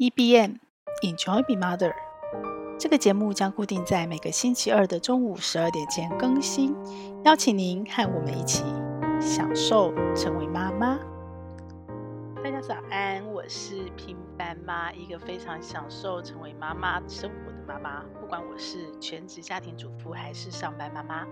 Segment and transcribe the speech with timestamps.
[0.00, 0.58] EBM
[1.02, 1.92] Enjoy Being Mother，
[2.78, 6.72] 这个节目将固定在每个星期二的中午十二点前更新，
[7.24, 8.62] 邀请您和我们一起
[9.20, 10.96] 享受成为妈妈。
[12.44, 18.02] 大家早安，我是平凡妈，一个非常享受成为妈妈生活的妈妈。
[18.20, 21.24] 不管我是全职家庭主妇还是上班妈妈。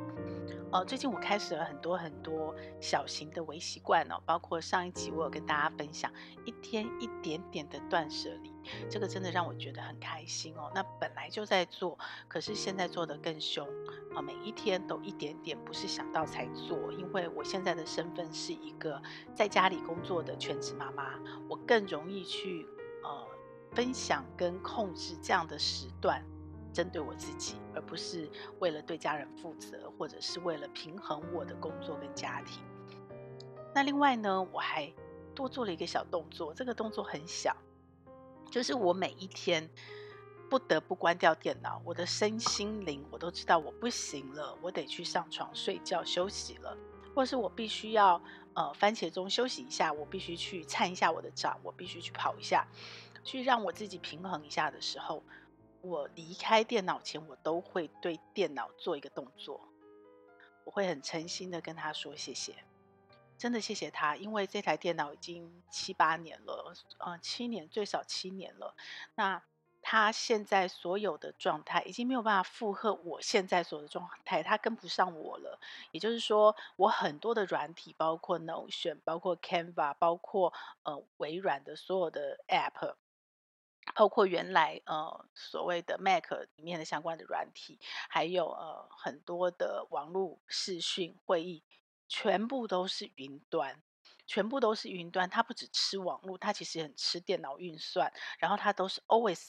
[0.72, 6.10] 哦，最近我开始了很多很多小型的微习惯哦，包括上一集我有跟大家分享
[6.44, 8.52] 一天一点点的断舍离，
[8.88, 10.70] 这个真的让我觉得很开心哦。
[10.74, 13.66] 那本来就在做，可是现在做得更凶
[14.14, 19.00] 啊，每一天都一点点，不是想到才做，因为我现在的身份是一个
[19.34, 21.15] 在家里工作的全职妈妈，
[21.48, 22.66] 我更容易去
[23.02, 23.26] 呃
[23.72, 26.24] 分享跟控制这样的时段。
[26.72, 32.62] 针对我自己，而不是为了对家人负责，或者是为了平衡我的工作跟家庭。
[33.74, 34.92] 那另外呢，我还
[35.34, 37.56] 多做了一个小动作，这个动作很小，
[38.50, 39.66] 就是我每一天
[40.50, 46.76] 不得不关掉电脑，我的身心灵我都知道我不行了，我得去上床睡觉休息了，
[47.16, 48.22] 或是我必须要
[48.52, 52.68] 呃番茄钟休息一下，我必须去颤一下我的掌，我必须去跑一下，
[53.24, 55.22] 去让我自己平衡一下的时候。
[55.80, 59.66] 我离开电脑前，我都会对电脑做一个动作，
[60.64, 62.54] 我会很诚心的跟他说谢谢，
[63.38, 68.74] 真的谢谢他，因为这台电脑已经七八年了，呃，七年最少七年了。
[69.14, 69.42] 那
[69.88, 75.60] 他现在所有的状态已经没有办法负荷我现在所有的状态，他跟不上我了。
[75.92, 80.52] 也就是说，我很多的软体，包括 Notion，包括 Canva，包括
[80.82, 82.96] 呃微软的所有的 App。
[83.94, 91.62] 包括原来呃所谓的 Mac 里面的相关的软体，还有呃很多的网络视讯会议，
[92.08, 93.80] 全部都是云端，
[94.26, 95.30] 全部都是云端。
[95.30, 99.46] 它不只吃网络，它其实很吃电脑运算，然后它都是 always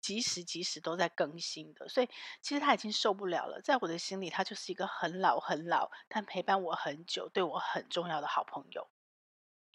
[0.00, 1.88] 即时即时都在更新的。
[1.88, 2.08] 所以
[2.40, 8.88] 其实他已经受不了了，在我的心里，他就是一个很老很老，但陪伴我很久，对我很重要的好朋友。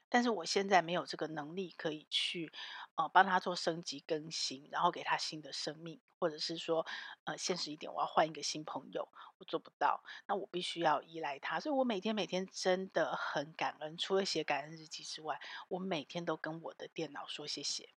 [0.08, 2.54] 但是我现在没有这个能力可以去，
[2.96, 6.86] 呃，帮他做升级更新，然后给他新的生命，或者是说，
[7.26, 10.04] 呃，现实一点，我要换一个新朋友，我做不到。
[10.28, 13.98] 那我必须要依赖他，所以我每天每天真的很感恩。
[13.98, 17.90] 除了写感恩日记之外，我每天都跟我的电脑说谢谢。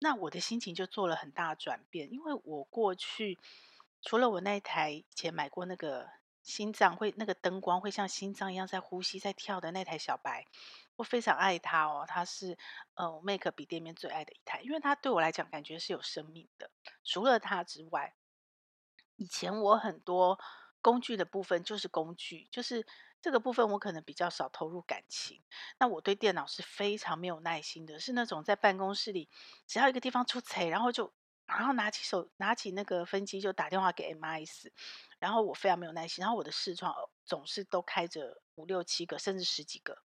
[0.00, 3.38] 那我的心情就做了很大转变，因为我过去
[4.02, 6.08] 除了我那一台以前买过那个
[6.42, 10.46] 心脏会那个灯光会像心脏一样在呼吸在跳的那台小白。
[10.96, 12.58] 我非常爱它哦，它是
[12.94, 16.70] 呃，Mac 笔电里面最爱的一台，因为它对我来讲感觉是有生命的。
[17.04, 18.14] 除了它之外，
[19.16, 20.38] 以前我很多
[20.82, 22.86] 工具的部分就是工具，就是
[23.22, 25.42] 这个部分我可能比较少投入感情。
[25.78, 29.28] 那我对电脑是非常没有耐心的，是那种在办公室里
[29.66, 31.12] 只要一个地方出错，然后就
[31.46, 34.68] 然后拿起手拿起那个分机就打电话给 MIS，
[35.18, 36.94] 然后我非常没有耐心，然后我的视窗
[37.24, 40.02] 总是都开着五六七个甚至十几个。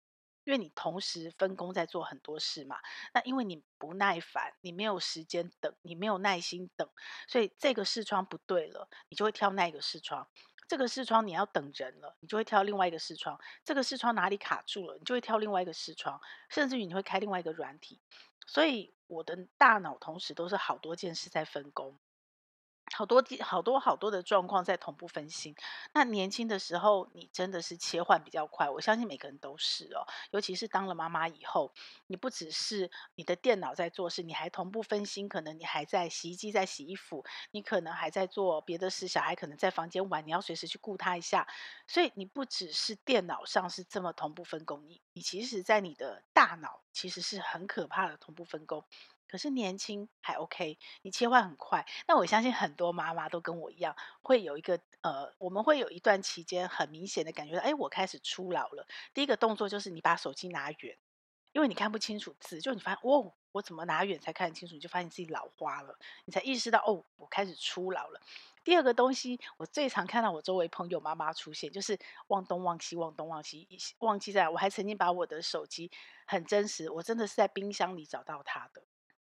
[0.45, 2.78] 因为你同时分工在做很多事嘛，
[3.13, 6.90] 那因为你不耐烦，你没有时间等，你没有耐心等，
[7.30, 10.28] 所以这个视窗不对了，你就会挑那个视窗；
[10.68, 16.19] 这个视窗你要等人了，你就会跳另外一个视窗；这个视窗哪里卡住了，你就会跳另外一个视窗，
[16.50, 18.00] 甚至于你会开另外一个软体。
[18.47, 21.97] 所以我的大脑同时都是好多件事在分工。
[22.91, 25.55] 好多好多好多的状况在同步分心。
[25.94, 28.69] 那年轻的时候，你真的是切换比较快。
[28.69, 31.73] 我相信每个人都是哦，尤其是当了妈妈以后，
[32.07, 35.27] 你不只是你的电脑在做事，你还同步分心。
[35.27, 41.47] 可能你还在洗衣机在洗衣服，你可能还在做别的事，小孩可能在房间玩，你要随时去顾他一下。
[41.88, 48.85] 所以你不只是电脑上是这么同步分工，你你其实在你的大脑其实是很可怕的同步分工。
[49.33, 51.83] 可是年轻还 OK，你切换很快。
[52.07, 58.85] 那我相信很多妈妈都跟我一样，会有一个呃，我们会有一段期间很明显的感觉到，哎，我开始初老了。
[59.11, 60.95] 第一个动作就是你把手机拿远，
[61.51, 64.75] 因为你看不清楚字，就你发现哦，我怎么拿远才看得清楚？
[64.75, 68.21] 你就发现自己老花了，你才意识到哦，我开始初老了。
[68.63, 71.97] 第二个东西，我最常看到我周围朋友妈妈出现，就是
[72.27, 74.47] 忘东忘西，忘东忘西，忘记在。
[74.47, 75.89] 我还曾经把我的手机
[76.27, 78.83] 很真实，我真的是在冰箱里找到它的。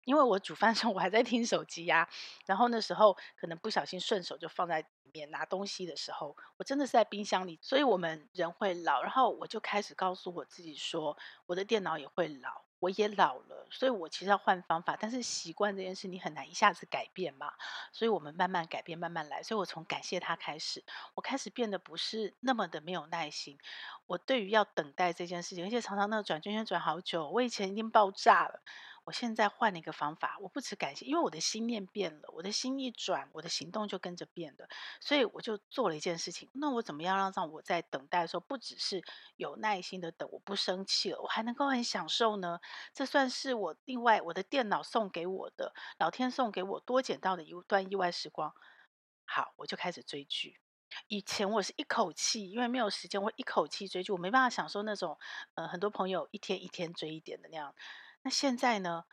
[0.04, 2.08] 因为我煮饭的时候，我还在听手机呀，
[2.46, 7.58] 然后那时候可能不小心顺手就放在里面拿东西的时候，我真的是在冰箱里。
[7.62, 11.16] 所以我们人会老，然后我就开始告诉我自己说，
[11.46, 14.96] 我的电脑也会老，我也老了，所以我其实要换方法。
[14.99, 17.52] 但是习惯这件事，你很难一下子改变嘛，
[17.93, 19.43] 所以我们慢慢改变，慢慢来。
[19.43, 20.84] 所以我从感谢他开始，
[21.14, 23.58] 我开始变得不是那么的没有耐心。
[24.06, 28.62] 我对于要等待这件事情，而且常常那个转圈圈转好久，我以前已经爆炸了。
[29.04, 34.69] 我现在换了一个方法，我不只感谢，因为我的心念变了，我的心一转，我的行动就跟着变了，
[35.00, 36.49] 所以我就做了一件事情。
[36.54, 39.02] 那我怎么样让让我在等待的时候，不只是
[39.37, 42.60] 有耐心的等，我不生气了，我还能够很享受呢？
[42.94, 48.54] 这算是我另外我的电脑送给我的，老天送给我多捡到的一段意外时光。
[49.25, 50.60] 好，我就开始追剧。
[51.08, 55.19] 以前我是一口气，因为没有时间，我一口气追剧，我没办法享受那种，
[55.54, 57.75] 呃，很多朋友一天一天追一点的那样。
[58.22, 59.04] 那现在呢，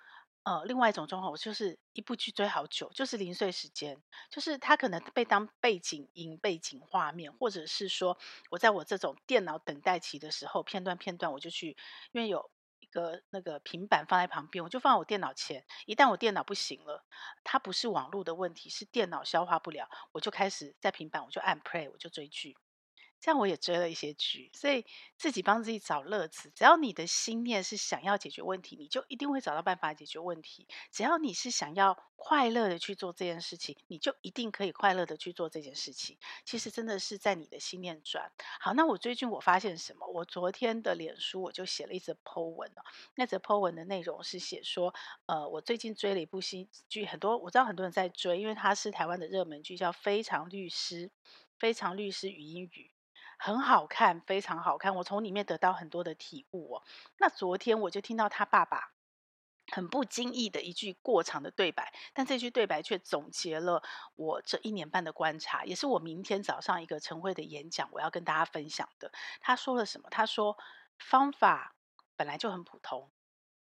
[0.44, 8.17] 呃，另外一种状况，我就是一部剧追好久，就是零碎时间，就是它可能被当背景音、背景画面，或者是说
[8.51, 11.75] 我在我这种电脑等待期的时候，片段片段我就去，
[12.11, 12.85] 因为有一。
[12.91, 15.63] 个那个平板放在旁边，我就放我电脑前。
[15.85, 17.05] 一旦我电脑不行了，
[17.44, 22.57] 它不是网络的问题，是电脑消化不了，我就开始在平板，我就按 play，我就追剧。
[23.21, 24.86] 这样我也追了一些剧，所以
[25.18, 26.51] 自己帮自己找乐子。
[26.56, 30.68] 只要你的心念是想要解决问题，你就一定会找到办法解决问题。
[30.92, 36.18] 只要你是想要快乐的去做这件事情，你就一定可以快乐的去做这件事情。
[36.45, 38.31] 其实真的是在你的心念转。
[38.60, 40.07] 好，那我最近我发现什么？
[40.07, 42.81] 我昨天的脸书我就写了一则 po 文哦。
[43.15, 44.94] 那则 po 文的内容是写说，
[45.25, 51.07] 呃，我最近追了一部新剧，很多我知道很多人在追，因为它是台湾的热门剧，叫《非常律师》，
[51.57, 52.92] 《非常律师禹英语》。
[53.41, 54.94] 很好看，非常好看。
[54.95, 56.83] 我从里面得到很多的体悟哦。
[57.18, 58.91] 那昨天我就听到他爸爸
[59.71, 63.81] 很不经意的一句过场的对白，但这句对白却总结了
[64.15, 69.12] 我这一年半的观察，也是我明天早上一个晨会的演讲我要跟大家分享的。
[69.39, 70.09] 他说了什么？
[70.09, 70.57] 他说
[70.97, 71.75] 方法
[72.18, 73.09] 本来就很普通，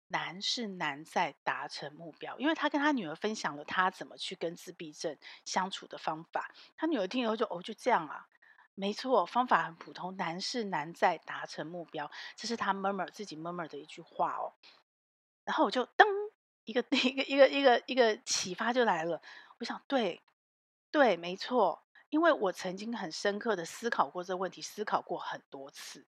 [0.07, 2.39] 难是难在达成目标。
[2.39, 8.29] 因为他跟他女儿分享了他怎么去跟自闭症相处的方法，他女儿听以后就哦，就这样啊。
[8.79, 12.11] 没错，方法很普通，难是难在达成目标。
[12.37, 14.53] 这是他 murmur 自己 murmur 的一句话哦。
[15.45, 16.05] 然后我就噔
[16.65, 19.23] 一个 一个一个一个一个启发就来了。
[19.59, 20.23] 我想，对
[20.91, 26.07] 对，没错，因为我曾经很深刻的思考过这个问题，思考过很多次，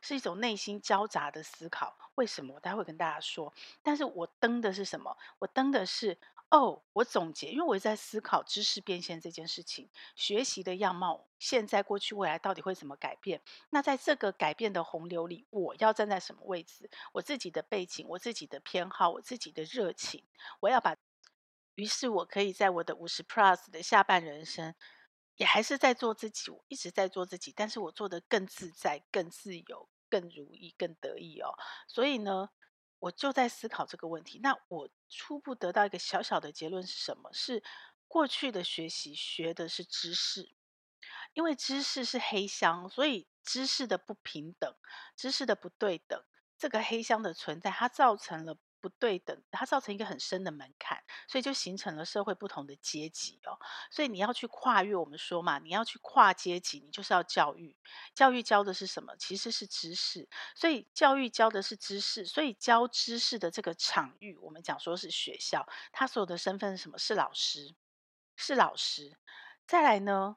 [0.00, 1.98] 是一种内心交杂的思考。
[2.14, 2.54] 为什么？
[2.54, 3.52] 我待会跟大家说。
[3.82, 5.18] 但是我登的是什么？
[5.40, 6.18] 我登的是。
[6.50, 13.42] 哦，我总结，因为我在思考知识变现这件事情，学习的样貌，现在、过去、未来到底会怎么改变？
[13.70, 16.88] 那在这个改变的洪流里，我要站在什么位置？
[17.12, 20.24] 我自己的背景，我自己的偏好，我自己的热情，
[20.60, 20.96] 我要把。
[21.74, 24.74] 于是，我可以在我的五十 plus 的下半人生，
[25.36, 31.52] 也还是在做自己，我一直在做自己，但是我做得更自在、更自由、更如意、更得意哦。
[31.86, 32.48] 所以呢，
[32.98, 34.38] 我就在思考这个问题。
[34.42, 37.32] 那我初步得到一个小小的结论是什么？
[37.32, 37.62] 是
[38.08, 40.54] 过去的学习学的是知识，
[41.34, 44.74] 因为知识是黑箱，所以知识的不平等、
[45.16, 46.22] 知识的不对等，
[46.56, 48.58] 这个黑箱的存在，它造成了。
[48.80, 53.58] 不对等，它造成一个很深的门槛，所以就形成了社会不同的阶级哦。
[53.90, 57.76] 所以你要去跨越，我们说嘛，你要去跨阶级，你就是要教育。
[58.14, 59.16] 教育教的是什么？
[59.16, 60.28] 其实是知识。
[60.54, 66.98] 所以教育教的是知识，所以教知识的这个场域，我们讲说是学校，他所有的身份是什么？
[66.98, 67.74] 是老师，
[68.36, 69.16] 是老师。
[69.66, 70.36] 再来呢，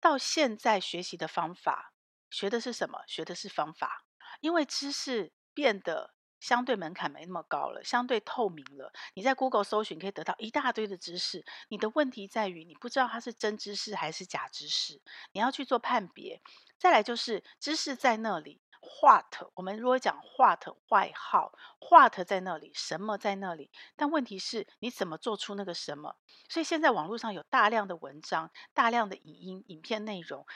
[0.00, 1.92] 到现在学习的方法，
[2.30, 3.02] 学的是什么？
[3.06, 4.06] 学的是方法，
[4.40, 6.14] 因为知识变得。
[6.40, 8.92] 相对门槛没那么高了，相对透明了。
[9.14, 11.44] 你在 Google 搜寻可以得到一大堆的知识。
[11.68, 15.00] 你的问题在于你不知道它是真知识还是假知识，
[15.32, 16.40] 你要去做判别。
[16.78, 18.62] 再来就是知识在那里
[19.02, 19.50] ，What？
[19.54, 21.52] 我们如果讲 What 外号
[21.90, 23.70] ，What 在那里，什么在那里？
[23.96, 26.16] 但问题是你怎么做出那个什么？
[26.48, 30.46] 所以现在网络上有大量的文章、大量的影音、影片内容。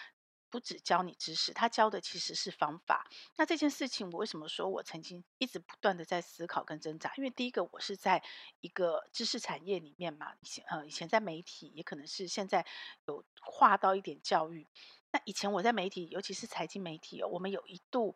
[0.54, 3.10] 不只教你知识，他教的其实是方法。
[3.34, 7.12] 那这件事情，我为什么说我曾经一直不断的在思考跟挣扎？
[7.16, 8.22] 因为第一个，我是在
[8.60, 12.64] 一个知识产业里面嘛，以前呃以前在媒体，也可能是现在
[13.06, 14.64] 有跨到一点教育。
[15.10, 18.14] 那以前我在媒体，尤其是财经媒体，我们有一度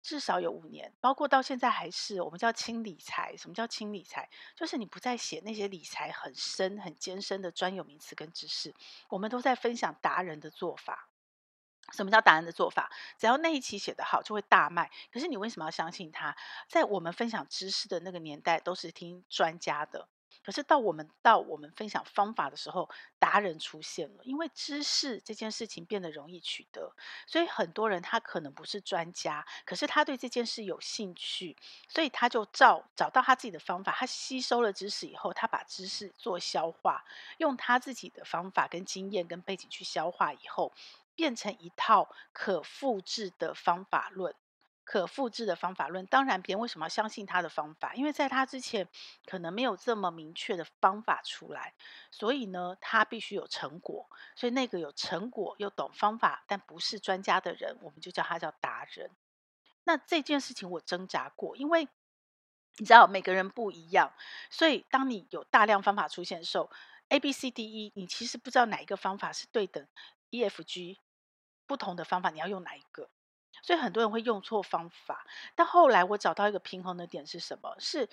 [0.00, 3.36] 至少有五年，包括到现在还是我们叫轻理财。
[3.36, 4.30] 什么叫轻理财？
[4.54, 8.74] 就是你不再写那些理财很深很艰深的专有名词跟知识，
[9.10, 11.10] 我们都在分享达人的做法。
[11.92, 12.90] 什么叫达人的做法？
[13.18, 14.90] 只要那一期写得好，就会大卖。
[15.12, 16.36] 可是你为什么要相信他？
[16.68, 20.08] 在我们分享知识的那个年代，都是听专家的。
[20.44, 22.88] 可是到我们到我们分享方法的时候，
[23.18, 24.22] 达人出现了。
[24.22, 26.94] 因为知识这件事情变得容易取得，
[27.26, 31.56] 所以很多人他可能不是专家，可是他对这件事有兴趣，
[31.88, 33.90] 所以他就照找到他自己的方法。
[33.90, 37.04] 他吸收了知识以后，他把知识做消化，
[37.38, 40.72] 用他自己的方法跟经验跟背景去消化以后。
[41.16, 44.34] 变成一套可复制的方法论，
[44.84, 47.94] 可复制的方法论，当然别人为什么要相信他的方法？
[47.94, 48.86] 因为在他之前
[49.24, 51.74] 可能没有这么明确的方法出来，
[52.12, 54.08] 所以呢，他必须有成果。
[54.36, 59.10] 所以那个有成果又懂方法但不是专家的人，我们就叫他叫达人。
[59.84, 61.88] 那这件事情我挣扎过，因为
[62.78, 64.12] 你知道每个人不一样，
[64.50, 66.70] 所以当你有大量方法出现的时候
[67.08, 69.86] ，A、B、C、D、E，你其实不知道哪一个方法是对等
[70.30, 71.00] ，E、F、G
[71.66, 73.10] 不同的方法，你要用哪一个？
[73.62, 77.74] 所以很多人会用错方法，但后来我找到一个平衡的点是什么？
[77.78, 78.08] 是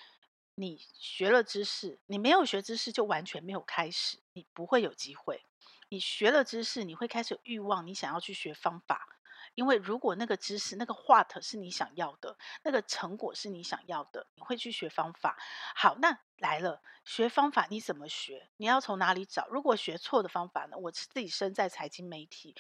[0.56, 5.46] 你学了知识，你没有学知识就完全没有开始，你不会有机会。
[5.90, 9.08] 你学了知识，你会开始欲望，你想要去学方法。
[9.56, 15.38] 因为如果那个知识、那个 what 是你想要的，那个成果是你想要的，你会去学方法。
[15.76, 18.50] 好，那来了，学方法你怎么学？
[18.58, 19.48] 你要从哪里找？
[19.48, 20.78] 如果学错的方法呢？
[20.78, 22.54] 我自己身在财经媒体，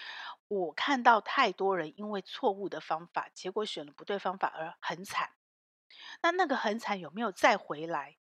[0.47, 5.31] 我看到太多人因为错误的方法，结果选了不对方法而很惨。
[6.21, 8.17] 那那个很惨有没有再回来？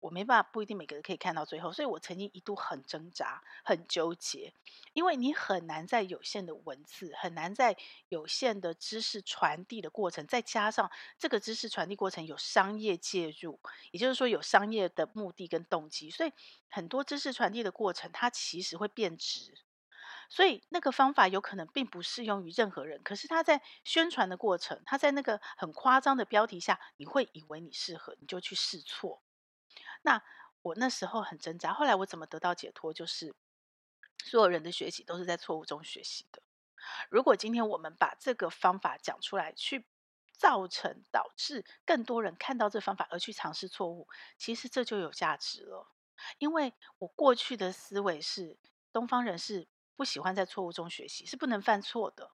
[0.00, 4.52] 我没办法，不一定每个人可以看到最后，所以我曾经一度很挣扎、很纠结，
[4.92, 7.76] 因为你很难在有限的文字、很难在
[8.08, 13.60] 有限的知识传递的过程，再加上这个知识传递过程有商业介入，
[13.90, 16.32] 也就是说有商业的目的跟动机，所以
[16.68, 19.54] 很多知识传递的过程，它其实会变质，
[20.28, 29.22] 所以那个方法有可能并不适用于任何人，可是它在宣传的过程，它在那个很夸张的标题下，你会以为你适合，你就去试错。
[30.04, 30.22] 那
[30.62, 32.92] 我那时候很挣扎，后来我怎么得到解脱？
[32.92, 33.34] 就是
[34.24, 36.42] 所有人的学习都是在错误中学习的。
[37.10, 39.86] 如果今天我们把这个方法讲出来，去
[40.36, 44.06] 造成导致更多人看到这方法而去尝试错误，
[44.36, 45.88] 其实这就有价值了。
[46.38, 48.58] 因为我过去的思维是，
[48.92, 52.32] 东方人是不喜欢在错误中学习，是不能犯错的。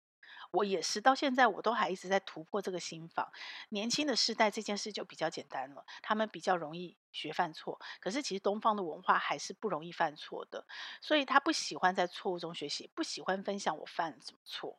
[0.52, 3.30] 我也是，到现在我都还一直在突破这个心防。
[3.69, 7.80] 年轻的世代这件事就比较简单了，他们比较容易学犯错。
[8.00, 10.66] 可是其实东方的文化还是不容易犯错的，
[11.00, 14.78] 所以他不喜欢在错误中学习，不喜欢分享我犯什么错。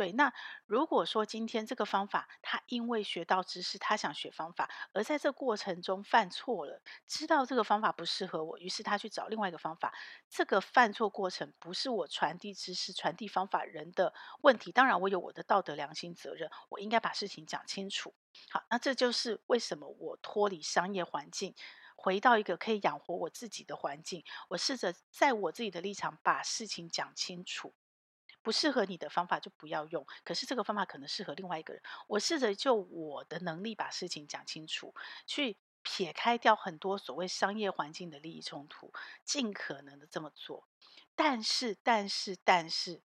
[0.00, 0.32] 对，那
[0.64, 9.92] 如果说今天这个方法，他因为学到知识，他想学方法，而在这过程中犯错了，知道这个方法不适合我，于是他去找另外一个方法。
[10.30, 18.14] 这个犯错过程不是我传递知识、传递方法人的问题，当然我有我的道德良心责任，我应该把事情讲清楚。
[18.48, 21.54] 好，那这就是为什么我脱离商业环境，
[21.94, 27.74] 回到一个可以养活我自己的环境，我试着在我自己的立场把事情讲清楚。
[28.42, 31.82] 不适合你的方法就不要用，可是这个方法可能适合另外一个人。
[32.08, 34.94] 我试着就我的能力把事情讲清楚，
[35.26, 38.92] 去撇开掉很多所谓商业环境的利益冲突，
[39.24, 40.68] 尽可能的这么做。
[41.14, 43.02] 但是，但是，但是，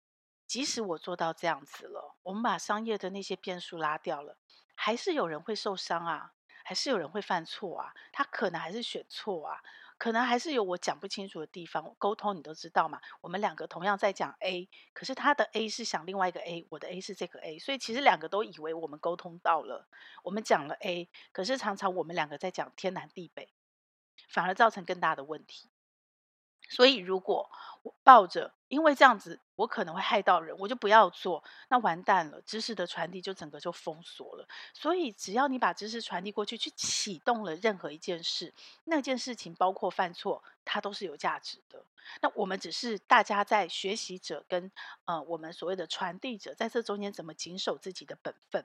[0.47, 4.37] 即使我做到这样子了，我们把商业的那些变数拉掉了，
[4.75, 6.33] 还是有人会受伤啊，
[6.65, 9.61] 还是有人会犯错啊，他可能还是选错啊。
[10.00, 12.99] 可能还是有我讲不清楚的地方，沟通你都知道嘛。
[13.21, 19.87] 我们两个同样在讲 A，可是他的 A 是想另外一个 A，我的 A 是这个 A，所以其实两个都以为我们沟通到了，
[20.25, 23.52] 我们讲了 A，可是常常我们两个在讲天南地北，
[24.30, 25.69] 反而造成更大的问题。
[26.71, 27.50] 所以，如果
[28.02, 34.49] 抱着因为这样子我可能会害到人，我就不要做，那完蛋了，知识的传递就整个就封锁了。
[34.73, 41.85] 所以，只要你把知识传递过去，去启动了任何一件事，那件事情包括犯错，它都是有价值的。
[42.23, 44.71] 那我们只是大家在学习者跟
[45.05, 48.65] 呃我们所谓的传递者，在这中间怎么谨守自己的本分，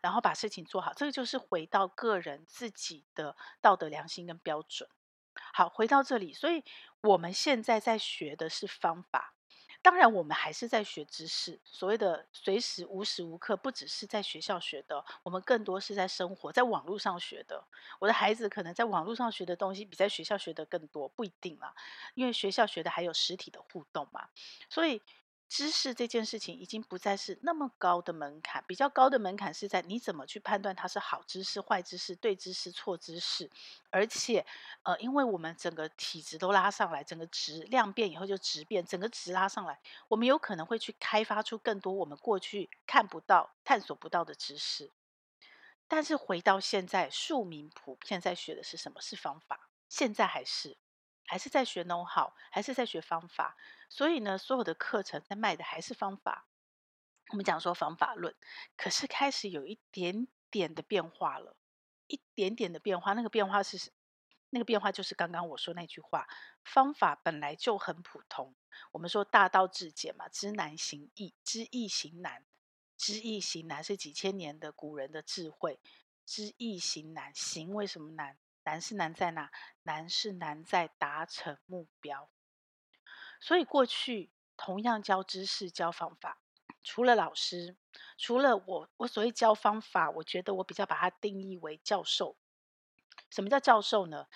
[0.00, 4.88] 然后把事情做好，这个就是回到个人自己的道德良心跟标准。
[5.52, 6.64] 好，回到这里，所以
[7.02, 9.34] 我们现在在学的是方法。
[9.82, 11.60] 当然，我们还是在学知识。
[11.64, 17.62] 所谓的随时无时无刻，不只是在学校学的，我们更多是在生活，在网络上学的。
[17.98, 21.74] 我的孩子可能在网络上学的东西比在学校学的更多，不一定啦，
[22.14, 24.28] 因为学校学的还有实体的互动嘛，
[24.70, 25.02] 所以。
[25.52, 33.50] 知识这件事情已经不再是那么高的门槛，比较高的门槛是在你怎么去判断它是好知识、坏知识、对知识、错知识。
[33.90, 34.46] 而且，
[34.82, 39.78] 呃，因为我们整个体质都拉上来，整个质量变以后就质变，整个质拉上来，
[40.08, 44.90] 我们有可能会去开发出更多我们过去看不到、探索不到的知识。
[45.86, 49.02] 但是回到现在，庶民普遍在学的是什么？
[49.02, 49.68] 是方法。
[49.90, 50.78] 现在还是。
[51.26, 53.56] 还是在学 know-how，还是在学方法，
[53.88, 56.46] 所以呢，所有的课程在卖的还是方法。
[57.30, 58.34] 我们讲说方法论，
[58.76, 61.56] 可是开始有一点点的变化了，
[62.06, 63.14] 一点点的变化。
[63.14, 63.92] 那个变化是，
[64.50, 66.28] 那个变化就是刚刚我说那句话：
[66.62, 68.54] 方法本来就很普通。
[68.90, 72.44] 我们说大道至简嘛，知难行易，知易行难。
[72.98, 75.80] 知易行难是几千年的古人的智慧。
[76.26, 78.38] 知易行难，行为什么难？
[78.64, 79.50] 难是难在哪？
[79.82, 82.30] 难是难在达成目标。
[83.40, 86.40] 所以过去同样教知识、教方法，
[86.82, 87.76] 除了老师，
[88.16, 92.36] 除了我，我所谓教方法，我觉得我比较把它定义为教授。
[93.30, 94.26] 什么叫教授呢？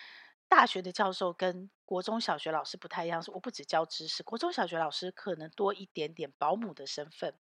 [0.49, 7.39] 大学的教授跟国中小学老师不太一样，是我不只教知识，国中小学老师可能多一点点保姆的身份，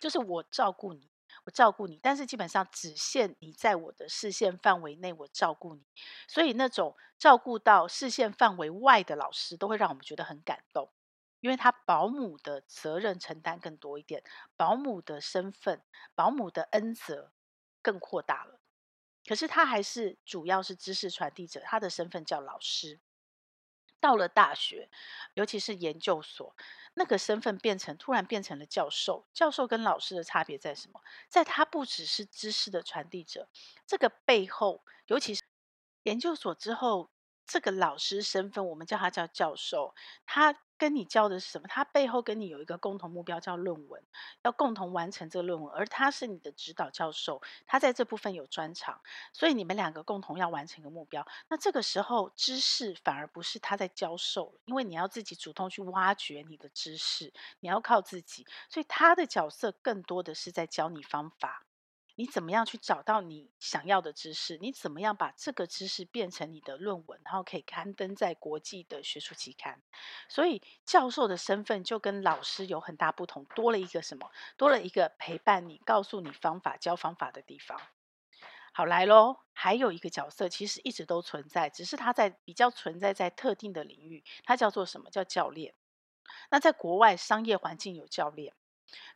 [0.00, 1.10] 就是我照顾你，
[1.44, 5.84] 我照顾你，但是基本上只限你在我的视线范围内，我照顾你。
[6.26, 10.90] 所以那种照顾到视线范围外的老师，都会让我们觉得很感动，
[11.40, 14.22] 因为他保姆的责任承担更多一点，
[14.56, 15.82] 保姆的身份，
[16.14, 17.32] 保姆的恩泽
[17.82, 18.60] 更扩大了。
[19.26, 23.00] 可是他还是主要是知识传递者，他的身份叫老师。
[24.00, 24.88] 到了大学，
[25.34, 26.54] 尤其是研究所，
[26.94, 29.26] 那个身份变成突然变成了教授。
[29.32, 31.00] 教授跟老师的差别在什么？
[31.28, 33.48] 在他不只是知识的传递者，
[33.86, 35.42] 这个背后，尤其是
[36.04, 37.10] 研究所之后，
[37.46, 39.94] 这个老师身份，我们叫他叫教授，
[40.26, 40.56] 他。
[40.78, 41.66] 跟你教的是什么？
[41.68, 44.02] 他背后跟你有一个共同目标，叫论文，
[44.42, 45.72] 要共同完成这个论文。
[45.74, 49.00] 而他是你的指导教授，他在这部分有专长，
[49.32, 51.26] 所以你们两个共同要完成一个目标。
[51.48, 61.64] 那这个时候，知识反而不是他在教授，因为你要自己主动去挖掘你的知识，你要靠自己，所以他的角色更多的是在教你方法。
[62.16, 64.56] 你怎么样去找到你想要的知识？
[64.56, 69.82] 你怎么样把这个知识变成你的论文，然后可以刊登在国际的学术期刊？
[70.28, 74.30] 所以教授的身份就跟老师有很大不同，多了一个什么？
[74.56, 77.80] 多了一个陪伴你、告诉你方法、教方法的地方。
[78.72, 85.10] 好，来喽，还有一个角色其实一直都存在，只是它在比较存在在特定的领域，它叫做什么？
[85.10, 85.74] 叫教练。
[86.50, 88.54] 那在国外商业环境有教练，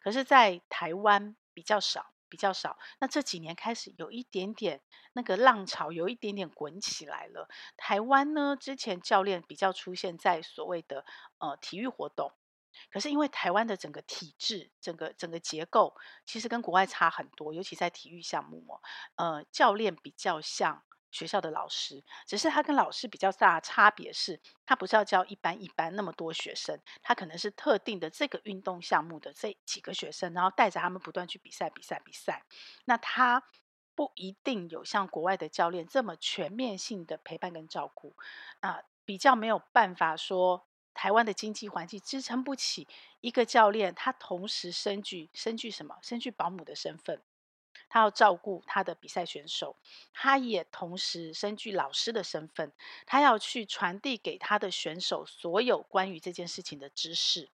[0.01, 2.13] 可是，在台湾比较少。
[2.31, 4.81] 比较少，那这几年开始有一点点
[5.13, 7.49] 那个浪潮，有一点点滚起来了。
[7.77, 11.05] 台湾呢，之前教练比较出现在所谓的
[11.39, 12.33] 呃体育活动，
[12.91, 18.81] 可是因为台湾的整个体制、整个整个结构，其实跟国外差很多，尤其在体育项目哦，
[19.17, 20.83] 呃，教练比较像。
[21.11, 32.45] 学校的老师，只是他跟老师比较大的差别是，他不是要教一般一般那么多学生，他可能是特定的这个运动项目的这几个学生，然后带着他们不断去比赛、比赛、比赛。
[32.85, 33.43] 那他
[33.95, 38.15] 不一定有像国外的教练这么全面性的陪伴跟照顾，
[38.61, 42.89] 啊，比较没有办法说台湾的经济环境支撑不起
[43.21, 45.97] 一个教练，他同时身具身具什么？
[46.03, 47.21] 身具保姆的身份。
[47.89, 49.77] 他要照顾他的比赛选手，
[50.13, 52.73] 他也同时身具老师的身份，
[53.07, 57.49] 他要去传递给他的选手所有关于这件事情的知识。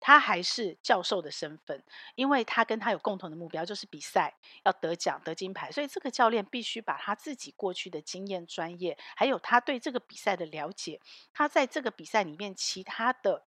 [0.00, 1.82] 他还是教授的身份，
[2.14, 11.00] 因为他跟他有共同的目标，就是比赛要得奖得金牌，所以这个教练必须把他自己过去的经验、专业，还有他对这个比赛的了解，
[11.32, 13.44] 他在这个比赛里面其他的。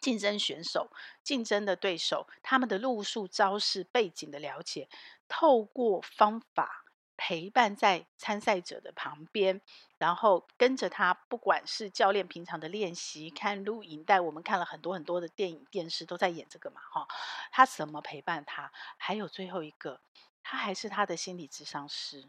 [0.00, 0.92] 竞争选手、
[1.24, 4.88] 竞争的对手，他们的路数、招式、背景的了解，
[5.28, 6.84] 透过方法
[7.16, 9.60] 陪伴在参赛者的旁边，
[9.98, 17.06] 然后跟着他，不管是教练平常的练习、看录影带，我们看了很多很多的电影、电视都在演这个嘛，哈，
[17.50, 18.72] 他怎么陪伴他？
[18.96, 20.00] 还有最后一个，
[20.42, 22.28] 他还是他的心理咨商师。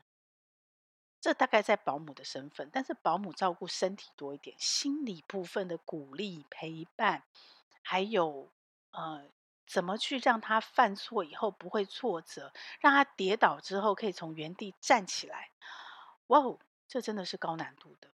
[1.22, 7.24] 这大概在保姆的身份，但是保姆照顾身体多一点，心理部分的鼓励、陪伴。
[7.82, 8.50] 还有，
[8.92, 9.26] 呃，
[9.70, 15.52] 怎么去让他犯错以后不会挫折，让他跌倒之后可以从原地站起来？
[16.28, 18.10] 哇哦，这真的是高难度的。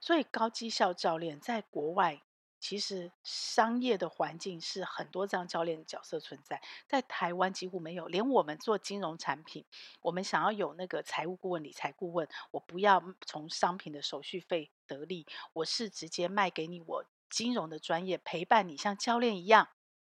[0.00, 2.22] 所以高绩效教练在国外，
[2.60, 8.06] 其实商业的环境是很多这样教练角色存在，在台湾几乎没有。
[8.06, 9.64] 连我们做金融产品，
[10.02, 17.04] 我们想要有那个财务顾问、理财顾问，我不要从商品的手续费得利，我是直接卖给你我。
[17.28, 19.68] 金融的专业陪伴你，像教练一样，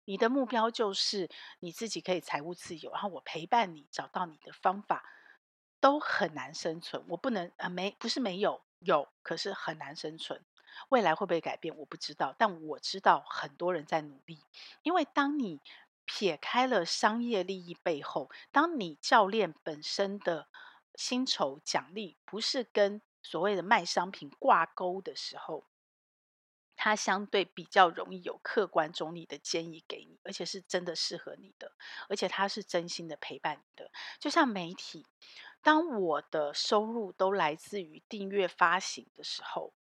[0.07, 5.05] 你的目标就是你自己可以财务自由，然后我陪伴你找到你的方法，
[5.81, 7.05] 都很难生存。
[7.09, 10.45] 我不能啊，没不是没有有，可是很难生存。
[10.90, 11.77] 未来会不会改变？
[11.77, 14.38] 我不知道，但我知道很多人在努力。
[14.83, 15.61] 因为当你
[16.05, 20.47] 撇开了商业利益背后，当你教练本身的
[20.95, 25.64] 薪酬奖励不是跟所谓的卖商品挂钩的时候。
[26.87, 31.72] 它相对比较容易有客观中立的建议给你，而且是真的适合你的，
[32.09, 33.90] 而且它是真心的陪伴你的。
[34.20, 35.05] 就像媒体，
[35.62, 39.75] 当我的收入都来自于订阅发行的时候，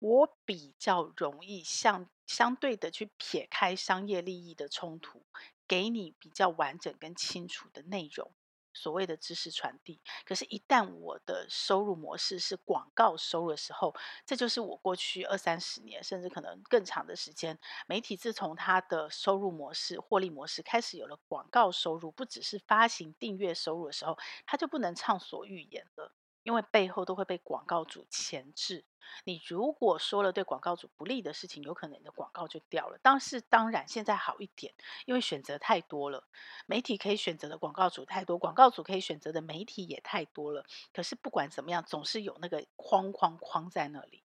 [0.00, 5.22] 我比较容易相相对的去撇开商业利益的冲突，
[5.66, 8.30] 给你比较完整跟清楚的内容。
[8.72, 26.12] 所谓的知识传递，可是，一旦我的收入模式是广告收入的时候，这就是我过去二三十年，甚至可能更长的时间，媒体自从它的收入模式、获利模式开始有了广告收入，不只是发行订阅收入的时候，它就不能畅所欲言了。
[26.42, 28.84] 因为背后都会被广告主钳制，
[29.24, 32.98] 你如果说了对广告主不利的事情，有可能你的广告就掉了。
[33.02, 34.72] 但是当然现在好一点，
[35.06, 36.24] 因为选择太多了，
[36.66, 40.64] 媒体可以选择的广告主太多，广告主可以选择的媒体也太多了。
[40.92, 44.22] 可是不管怎么样，总是有那个框框框在那里。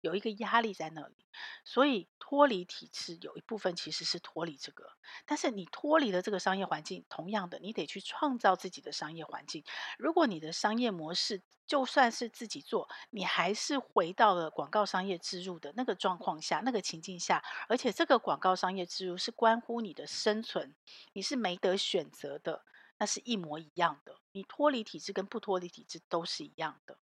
[0.00, 1.26] 有一个压力在那里，
[1.64, 4.92] 所以脱离体制有一部分其实是脱离这个。
[5.26, 9.64] 但是你脱离了这个商业环境，同样的，你得去创造自己的商业环境。
[9.98, 20.74] 如果你的商业模式就算是自己做，你还是回到了广告商业置入的那个状况下、那个情境下，而且这个广告商业置入是关乎你的生存，
[21.12, 22.64] 你是没得选择的，
[22.98, 24.16] 那是一模一样的。
[24.32, 26.98] 你脱离体制跟不脱离体制都是一样的。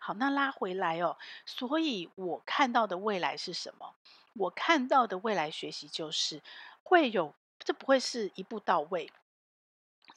[0.00, 1.16] 好，那拉回来哦。
[1.46, 3.94] 所以我看到的未来是什么？
[4.34, 6.40] 我看到的未来学习就是
[6.82, 9.10] 会有，这不会是一步到位。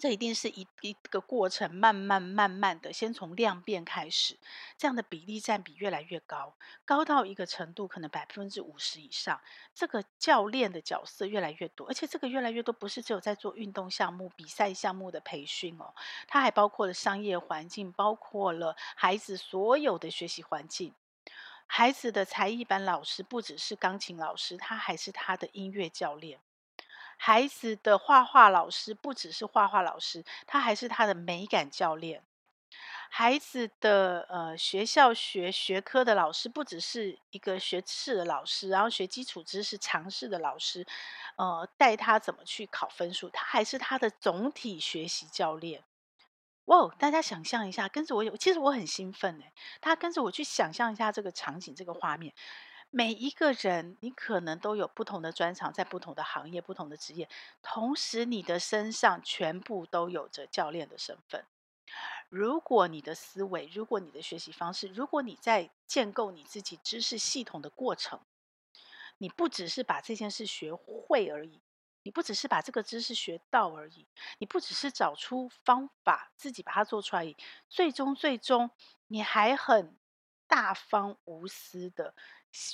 [0.02, 4.36] 这一定是一一个过程，慢慢慢慢的，先从量变开始，
[4.76, 9.40] 这样的比例占比越来越高，高到一个程度，可能百分之五十以上。
[9.76, 15.94] 这个教练的角色越来越多，而且这个越来越多不是只有在做运动项目、比赛项目的培训哦，
[16.28, 20.96] 它还包括了商业环境，包括了孩子所有的学习环境。
[21.68, 26.40] 孩子的才艺班老师不只是钢琴老师，他还是他的音乐教练。
[27.24, 32.24] 孩子的画画老师不只是画画老师，他还是他的美感教练。
[33.12, 40.84] 孩子的呃学校学学科的老师不只是一个学士的老师，然后学基础知识常识的老师，
[41.36, 45.84] 呃，带他怎么去考分数，他还是他的总体学习教练。
[46.66, 52.34] 哇，大家想象一下，跟着我有，其实我很兴奋哎，大家跟着我去想象一下这个场景，这个画面。
[52.94, 57.30] 每一个人，你可能都有不同的专长，在不同的行业、不同的职业，
[57.62, 61.46] 同时你的身上全部都有着教练的身份。
[62.28, 68.20] 如果你的思维，如果你的学习方式，如果你在建构你自己知识系统的过程，
[69.20, 71.62] 你不只是把这件事学会而已，
[72.04, 74.06] 你不只是把这个知识学到而已，
[74.40, 77.38] 你不只是找出方法自己把它做出来而已，
[77.70, 78.70] 最终最终
[79.08, 79.98] 你还很
[80.46, 82.14] 大方无私的。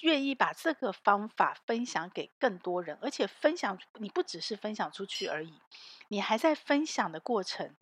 [0.01, 5.59] 愿意把这个方法分享给更多人，而且分享你不只是分享出去而已，
[6.07, 7.75] 你还在分享的过程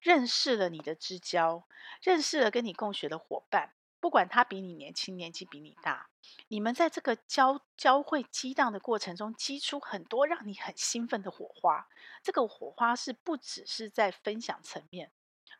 [0.00, 1.66] 认识了你的知交，
[2.02, 6.10] 认识了跟你共学的伙伴，不管他比你年轻，年纪比你大，
[6.48, 11.88] 你们在这个交交汇激荡的过程中，激出很多让你很兴奋的火花。
[12.22, 15.12] 这个火花是不只是在分享层面，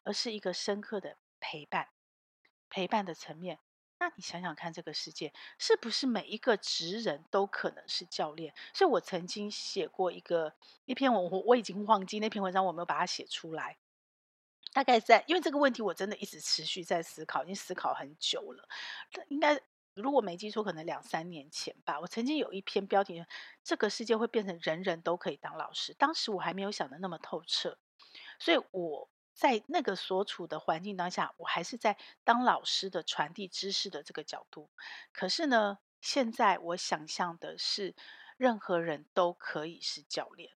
[0.02, 1.88] 而是一个深刻的陪伴，
[2.68, 3.60] 陪伴的层面。
[3.98, 8.52] 那你想想看，这个世界是不是每一个职人都可能是教练？
[8.74, 10.52] 所以我曾经写过一个
[10.84, 13.78] 一篇文，我我已经忘记那篇文章我没有把它写出来。
[14.74, 18.68] 大概在因为这个问题，我真的一直持续在思考，已经思考很久了。
[19.28, 19.58] 应该
[19.94, 21.98] 如果没记错，可能两三年前吧。
[21.98, 23.24] 我曾经有一篇标题：
[23.64, 25.94] 这个世界会变成人人都可以当老师。
[25.94, 27.78] 当时我还没有想的那么透彻，
[28.38, 29.08] 所以我。
[29.36, 34.70] 在那个所处的环境当下，我还是在当老师的传递知识的这个角度。
[35.12, 37.94] 可是呢，现在我想象的是，
[38.38, 40.52] 任何人都可以是教练，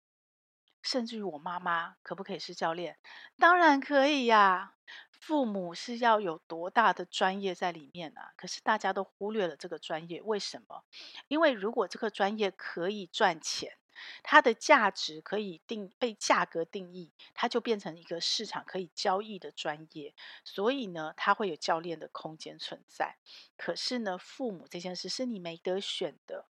[0.84, 2.98] 甚至于我妈妈可不可以是教练？
[3.38, 4.76] 当然可以呀。
[5.20, 8.22] 父母是要有多大的专业在里面呢？
[8.38, 10.84] 可是大家都忽略了这个专业，为什么？
[11.28, 13.78] 因为如果这个专业可以赚钱。
[14.24, 23.18] 它的价值可以定被价格定义，它就变成一个市场可以交易的专业，所以呢，它会有教练的空间存在。
[23.58, 26.46] 可是呢，父母这件事是你没得选的。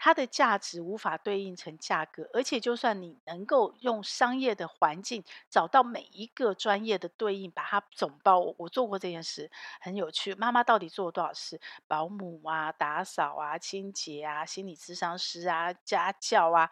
[0.00, 8.54] 它的价值无法对应成价格，而且就算你能够用商业的环境找到每一个专业的对应，把它总包。
[8.58, 10.34] 我做过这件事，很有趣。
[10.36, 11.60] 妈妈到底做了多少事？
[11.88, 16.70] 保姆啊，打扫啊，清洁啊，心理咨商师啊，家教啊，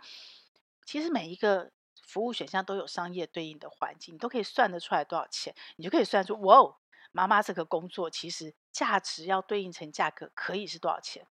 [0.84, 6.76] 其实每一个服务选项都有商业对应的环境，你都可以算得出来多少钱，你就可以算出，哇哦，
[7.10, 11.26] 妈妈这个工作其实价值要对应成价格，可以是多少钱？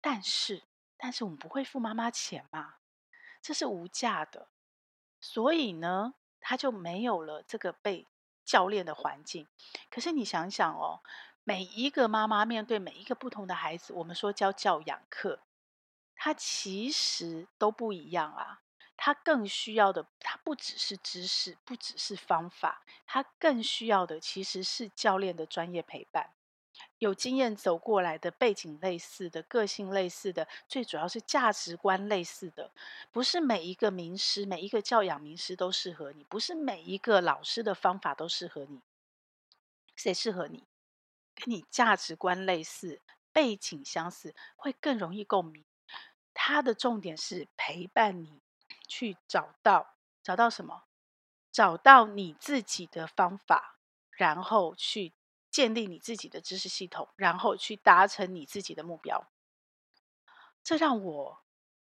[0.00, 0.62] 但是。
[1.04, 2.76] 但是我们不会付妈妈钱嘛，
[3.42, 4.48] 这是无价的，
[5.20, 8.06] 所以呢，他就没有了这个被
[8.42, 9.46] 教练的环境。
[9.90, 11.02] 可是你想想哦，
[11.42, 15.40] 每一个妈妈面对每一个不同的孩子，我们说教教养课，
[16.16, 18.62] 他其实都不一样啊。
[18.96, 26.32] 他更需要的，他不只是知识，不只是方法，他更需要的其实是教练的专业陪伴。
[26.98, 32.70] 有经验走过来的背景类似的个性类似的，最主要是价值观类似的。
[33.10, 38.80] 不是每一个名师，每一个教养名师都适合你，不是每一个老师的方法都适合你。
[39.96, 40.64] 谁适合你？
[41.34, 43.02] 跟你价值观类似、
[43.32, 45.64] 背景相似，会更容易共鸣。
[46.32, 48.40] 他的重点是陪伴你
[48.86, 50.84] 去找到，找到什么？
[51.50, 53.78] 找到你自己的方法，
[54.10, 55.12] 然后去。
[55.54, 59.24] 建立你自己的知识系统，然后去达成你自己的目标。
[60.64, 61.38] 这让我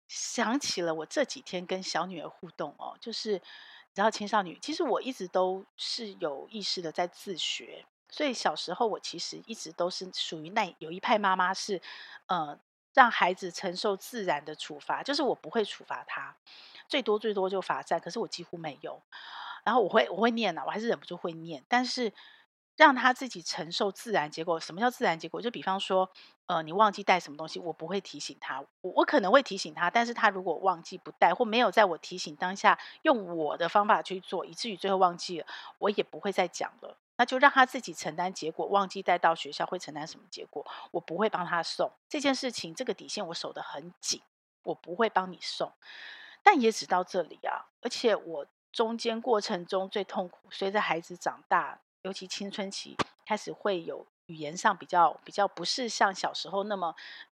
[0.08, 11.82] 想起了我这几天跟小女儿互动哦，就是你知道青少女，其实我一直都是有意识的在自学，所以小时候我其实一直都是属于那有一派妈妈是，
[12.28, 12.58] 呃，
[12.94, 16.34] 让孩子承受自然的处罚，就是我不会处罚他，
[16.88, 19.02] 最多最多就罚站，可是我几乎没有。
[19.64, 22.10] 然后我会我会念啊，我还是忍不住会念，但是。
[22.80, 24.58] 让他自己承受自然结果。
[24.58, 25.42] 什么叫自然结果？
[25.42, 26.08] 就比方说，
[26.46, 36.96] 呃，你忘记带什么东西，我不会提醒他，我我可能会提醒他，但是他如果忘记不带，或没有在我提醒当下用我的方法去做，以至于最后忘记了，我也不会再讲了。
[37.18, 38.64] 那就让他自己承担结果。
[38.68, 40.66] 忘记带到学校会承担什么结果？
[40.90, 44.22] 我不会帮他送这件事情，这个底线我守得很紧，
[44.62, 45.70] 我不会帮你送。
[46.42, 51.80] 但也只到这里啊，而且我中间过程中最痛苦，随着孩子长大。
[52.02, 56.94] 尤其青春期开始会有语言上比较比较不是像小时候那么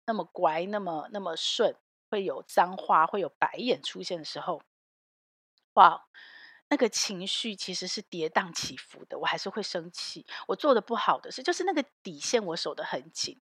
[0.06, 1.76] 那么乖那么那么顺，
[2.10, 4.62] 会有脏话会有白眼出现的时候，
[5.74, 6.06] 哇，
[6.70, 10.26] 那个情绪其实是跌宕起伏的，我还是会生气。
[10.48, 13.40] 我做的不好的事就是那个底线我守得很紧，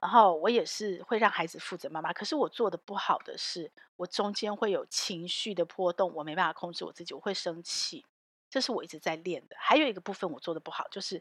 [0.00, 2.12] 然后我也是会让孩子负责妈妈。
[2.12, 8.04] 可是我做的不好的是，我中间会有情绪的波动，我没办法控制我自己，我会生气。
[8.54, 9.56] 这是我一直在练的。
[9.58, 11.20] 还有一个部分我做的不好，就是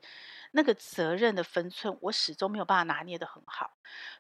[0.51, 3.71] 那个责任的分寸，我始终没有办法拿捏得很好。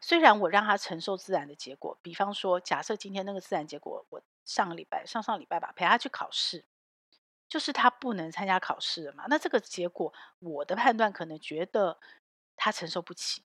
[0.01, 6.65] 虽然我让他承受自然的结果，比方说，假设今天那个自然结果，我上个礼拜、上上礼拜吧，陪他去考试，
[7.47, 9.25] 就是他不能参加考试了嘛。
[9.27, 11.99] 那这个结果，我的判断可能觉得
[12.55, 13.43] 他承受不起。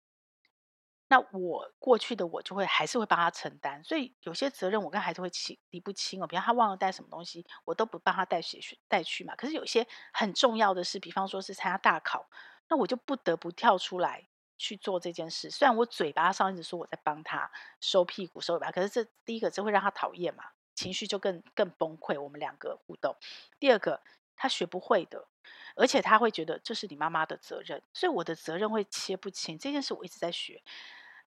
[1.11, 6.27] 那我过去的我就会还是会帮他承担，所以有些责任我跟孩子会清理不清哦。
[6.27, 9.35] 比方他忘了带什么东西，我都不帮他带去带去嘛。
[9.35, 12.29] 可是有些很重要的事，比方说是参加大考，
[12.68, 15.49] 那我就不得不跳出来去做这件事。
[15.51, 20.44] 虽然我嘴巴上一直说我在帮他收屁股收尾巴，可是这第一个这会让他讨厌嘛，
[20.75, 22.21] 情绪就更更崩溃。
[22.21, 23.16] 我们两个互动。
[23.59, 24.03] 第二个，
[24.37, 25.27] 他学不会的，
[25.75, 29.59] 而且他会觉得这是你妈妈的责任，所以我的责任会切不清。
[29.59, 30.62] 这件事我一直在学。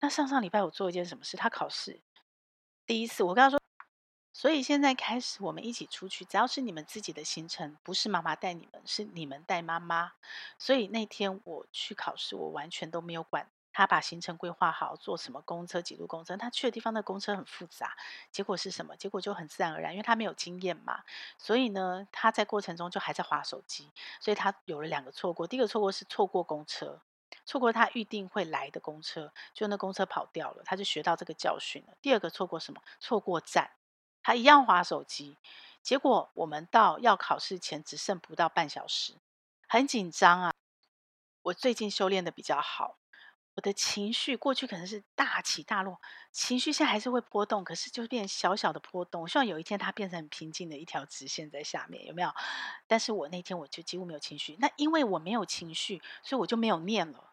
[0.01, 1.37] 那上上礼拜我做一件什么事？
[1.37, 2.01] 他考试
[2.87, 3.61] 第一次，我跟他说，
[4.33, 10.13] 所以现在开始我们一起出去，只要是你们自己的行程，不是妈妈带你们，是你们带妈妈。
[10.57, 16.35] 所以那天我去考试，我完全都没有管他把行程规划好，坐什么公车、几路公车。
[16.35, 17.95] 他去的地方的公车很复杂，
[18.31, 18.97] 结果是什么？
[18.97, 21.03] 结果就很自然而然，因为他没有经验嘛。
[21.37, 25.45] 所以呢，他在过程中就还在划手机，所以他有了两个错过。
[25.45, 26.99] 第一个错过是错过公车。
[27.51, 31.93] 错过他预定会来的公车，就那公车跑掉了，他就学到这个教训了。
[32.01, 32.81] 第二个错过什么？
[33.01, 33.71] 错过站，
[34.23, 35.35] 他一样滑手机，
[35.81, 39.15] 结果我们到要考试前只剩不到半小时，
[39.67, 40.53] 很紧张啊。
[41.41, 42.95] 我最近修炼的比较好，
[43.55, 45.99] 我的情绪过去可能是大起大落，
[46.31, 49.23] 情绪现在还是会波动，可是就变小小的波动。
[49.23, 52.33] 我希望有一天它变成很平静的一条直线在下面，有没有？
[52.87, 57.27] 但是我那天我就几乎没有情绪，那因为我没有情绪，所以我就没有念了。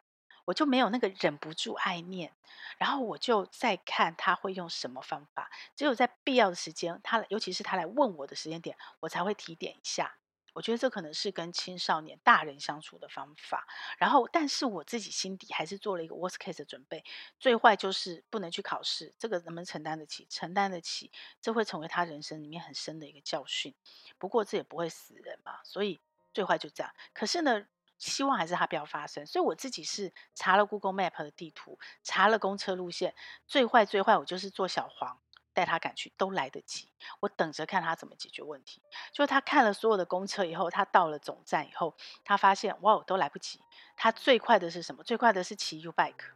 [0.49, 2.33] 我就没有那个忍不住爱念，
[2.79, 5.51] 然后我就在看他会用什么方法。
[5.77, 10.17] 只有在必要的时间，他尤其是他来问我的时间点，我才会提点一下。
[10.55, 13.69] 我觉得这可能是跟青少年、大人相处的方法。
[13.99, 17.05] 然后，但是我自己心底还是做了一个 worst case 的准备，
[17.39, 19.15] 最坏就是不能去考试。
[19.19, 20.27] 这个能不能承担得起？
[20.31, 23.75] 承担得起，这会成为他人生里面很深的一个教训。
[24.17, 26.01] 不过这也不会死人嘛，所以
[26.33, 26.91] 最坏就这样。
[27.13, 27.67] 可是呢，
[27.99, 33.15] 希望还是它不要发生，所以我自己是查了 Google Map 的地图，查了公车路线，
[33.47, 35.19] 最坏最坏，我就是坐小黄
[35.53, 36.89] 带他赶去，都来得及。
[37.19, 38.81] 我等着看他怎么解决问题。
[39.13, 43.61] 就他看了所有的公车以后，他到了总站以后，他发现哇，都来不及。
[43.97, 45.03] 他最快的是什么？
[45.03, 46.31] 最快的是骑 U bike，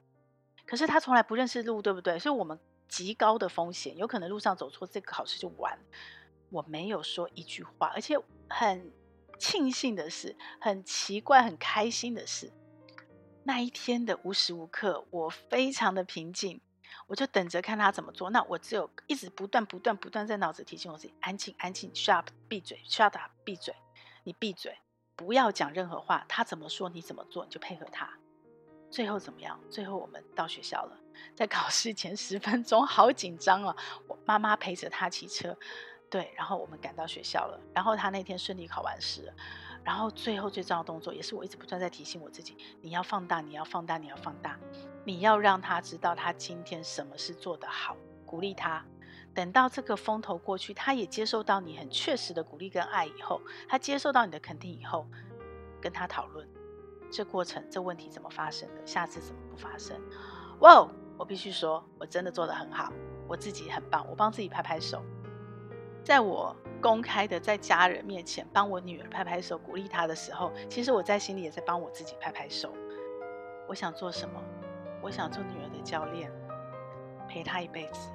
[0.67, 2.19] 可是他从来不认识路，对不对？
[2.19, 5.79] 所以我们极高的风险，有可能路上走错，这个考试就完。
[6.51, 8.19] 我没有说一句话，而且
[8.51, 8.93] 很。
[9.43, 12.53] 庆幸的是，很奇怪、很开心的是，
[13.43, 16.61] 那一天的无时无刻，我非常的平静。
[17.09, 18.31] 我就等着看他怎么做。
[18.31, 23.75] 那我只有一直不断、不断、不断在脑子提醒我自己：安静、安静，shut up，闭嘴，shut up，闭嘴，
[24.23, 24.79] 你闭嘴，
[25.17, 26.25] 不要讲任何话。
[26.29, 28.09] 他怎么说，你怎么做，你就配合他。
[28.93, 29.59] 最后怎么样？
[29.69, 30.97] 最后我们到学校了，
[31.35, 33.75] 在考试前十分钟，好紧张啊！
[34.07, 35.59] 我妈妈陪着他骑车，
[36.13, 37.59] 对，然后我们赶到学校了。
[37.73, 39.33] 然后他那天顺利考完试。
[39.83, 44.59] 然后最后最重要的动作，也是我一直不断在提醒我自己：你要放大，你要放大，你要放大，
[45.05, 47.97] 你要让他知道他今天什么是做得好，
[48.27, 48.85] 鼓励他。
[49.35, 55.07] 等到这个风头过去，他也接受到你很确实的鼓励跟爱以后，他接受到你的肯定以后，
[55.81, 56.47] 跟他讨论
[57.11, 59.99] 这过程、这问题怎么发生的，下次怎么不发生。
[60.61, 62.93] 哇，我必须说，我真的做得很好，
[63.27, 65.03] 我自己很棒，我帮自己拍拍手。
[66.05, 72.73] 在我公开的在家人面前帮我女儿拍拍手鼓励她的时候，其实我在心里也在帮我自己拍拍手。
[73.69, 74.43] 我想做什么？
[75.01, 76.31] 我想做女儿的教练，
[77.29, 78.11] 陪她一辈子。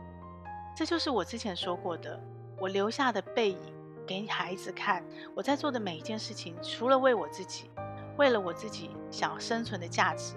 [0.75, 2.19] 这就是我之前说过的，
[2.59, 3.73] 我留下的背影
[4.05, 5.03] 给孩子看。
[5.33, 7.71] 我在做的每一件事情，除了为我自己，
[8.17, 10.35] 为了我自己想生存的价值，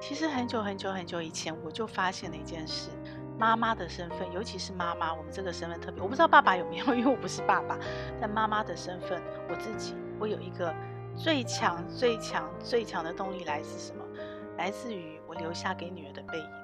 [0.00, 2.90] 其实很久很久很久以前我就发现了一件事。
[3.40, 6.02] 妈妈的身份，尤其是妈妈，我们这个身份特别。
[6.02, 7.78] 我不知道爸爸有没有， 因为我不是爸爸。
[8.20, 10.70] 但妈妈的身份，我自己，我有一个
[11.16, 14.04] 最强、最强、最强的动力来自什么？
[14.58, 16.59] 来自于我留下给女儿的背影。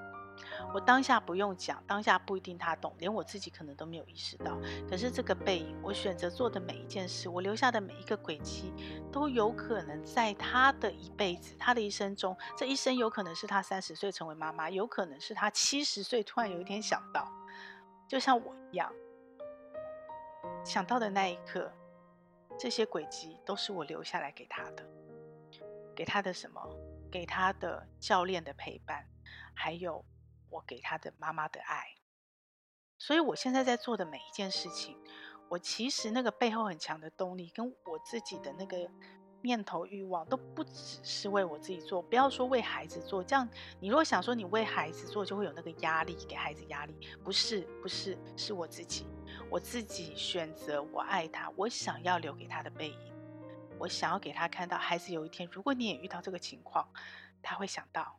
[0.74, 4.58] 我当下不用讲，当下不一定他懂，连我自己可能都没有意识到。
[4.88, 8.72] 可是这个背影，我选择做的每一件事，我留下的每一个轨迹，
[9.10, 17.30] 都有可能在他的一辈子，他的一生中，这一生有可能是他三十岁成为妈妈，有可能是他七十岁突然有一天想到，
[18.08, 18.92] 就像我一样，
[20.64, 21.72] 想到的那一刻，
[22.58, 24.84] 这些轨迹都是我留下来给他的，
[25.94, 26.60] 给他的什么？
[27.08, 29.06] 给他的教练的陪伴，
[29.54, 30.04] 还有。
[30.56, 31.94] 我给他的妈妈的爱，
[32.96, 34.98] 所以我现在在做的每一件事情，
[35.50, 38.90] 我其实那个背后很强的动力，跟我自己的那个
[39.42, 42.00] 念头欲望，都不只是为我自己做。
[42.00, 43.46] 不要说为孩子做，这样
[43.80, 46.96] 你如果想说你为孩子做，就会有那个压力，给孩子压力。
[47.22, 49.06] 不是，不是，是我自己，
[49.50, 53.14] 我自己选择，我爱他，我想要留给他的背影，
[53.78, 56.88] 我想要给他看到，孩子有一天，如果你也遇到这个情况，
[57.42, 58.18] 他会想到，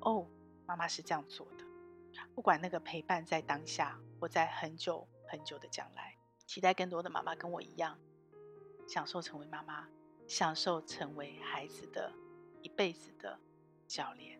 [0.00, 0.26] 哦。
[0.70, 1.64] 妈妈是这样做的，
[2.32, 7.98] 不管那个陪伴在当下，或在很久很久的将来，期待更多的妈妈跟我一样，
[8.86, 9.88] 享受成为妈妈，
[10.28, 12.12] 享受成为孩子的
[12.62, 13.36] 一辈子的
[13.88, 14.39] 教练。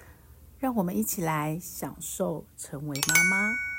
[0.61, 3.70] 让我们一起来享受成为妈妈。